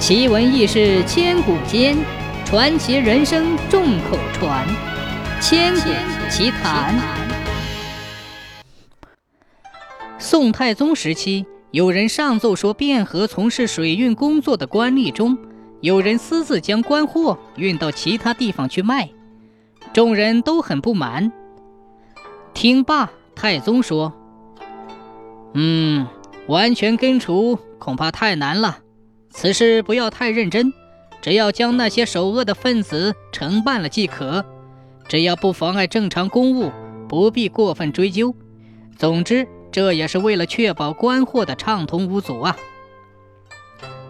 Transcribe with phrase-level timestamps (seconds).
[0.00, 1.94] 奇闻异事千古间，
[2.46, 4.66] 传奇人生众口传。
[5.42, 5.90] 千古
[6.30, 6.98] 奇谈。
[10.18, 15.36] 宋太宗时期，有人上奏说，汴河从事水运工作的官吏中，
[15.82, 19.10] 有人私自将官货运到其他地方去卖，
[19.92, 21.30] 众人都很不满。
[22.54, 24.14] 听罢，太宗说
[25.52, 26.06] ：“嗯，
[26.46, 28.78] 完全根除恐怕太难了。”
[29.30, 30.72] 此事不要太认真，
[31.22, 34.44] 只要将那些首恶的分子惩办了即可。
[35.08, 36.70] 只要不妨碍正常公务，
[37.08, 38.34] 不必过分追究。
[38.96, 42.56] 总之，这也是为了确保官货的畅通无阻啊。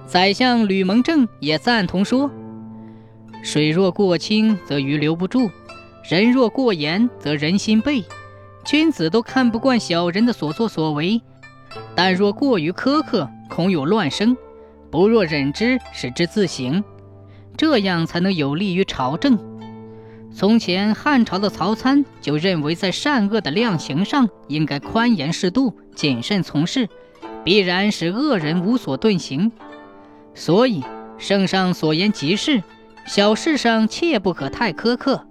[0.06, 2.30] 宰相吕蒙正也赞同说
[3.44, 5.48] ：“水若过清，则鱼留不住；
[6.08, 8.04] 人若过严，则人心背。
[8.64, 11.20] 君子都看不惯小人的所作所为，
[11.94, 14.36] 但若过于苛刻，恐有乱生。”
[14.90, 16.82] 不若忍之，使之自省，
[17.56, 19.38] 这样才能有利于朝政。
[20.32, 26.88] 从前汉朝的曹参就认为，在善恶的量刑上应该宽严适度、谨慎从事，
[27.44, 29.50] 必然使恶人无所遁形。
[30.34, 30.82] 所以
[31.18, 32.62] 圣上所言极是，
[33.06, 35.26] 小事上切不可太苛刻。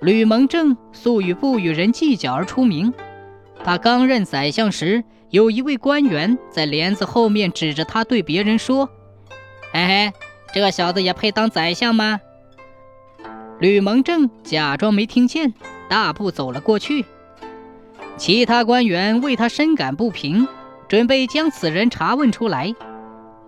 [0.00, 2.92] 吕蒙正素与不与人计较而出名，
[3.62, 5.04] 他刚任宰相时。
[5.32, 8.86] 有一位官员在帘子后面指着他对别人说
[9.72, 10.12] ：“嘿嘿，
[10.52, 12.20] 这小子也配当宰相吗？”
[13.58, 15.54] 吕蒙正假装没听见，
[15.88, 17.06] 大步走了过去。
[18.18, 20.46] 其他官员为他深感不平，
[20.86, 22.74] 准备将此人查问出来。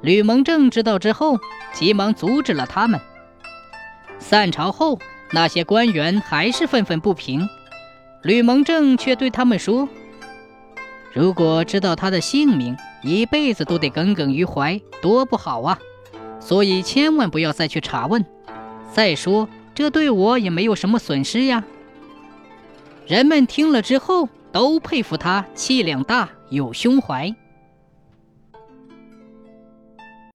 [0.01, 1.39] 吕蒙正知道之后，
[1.75, 2.99] 急忙阻止了他们。
[4.19, 4.99] 散朝后，
[5.33, 7.47] 那些官员还是愤愤不平，
[8.23, 9.87] 吕蒙正却对他们说。
[11.15, 15.79] 如果知道他的姓名，一辈子都得耿耿于怀，多不好啊！
[16.41, 18.27] 所以千万不要再去查问。
[18.93, 21.63] 再说，这对我也没有什么损失呀。
[23.07, 27.33] 人们听了之后，都佩服他气量大，有胸怀。